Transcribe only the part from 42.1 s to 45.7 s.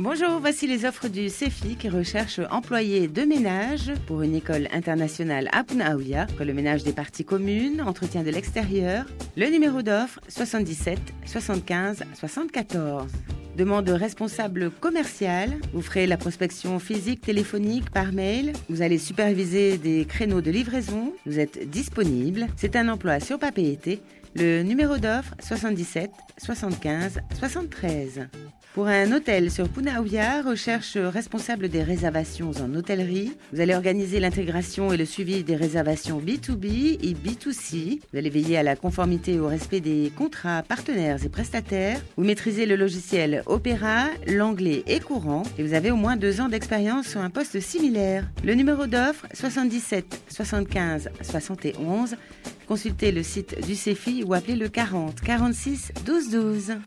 Vous maîtrisez le logiciel Opera, l'anglais est courant et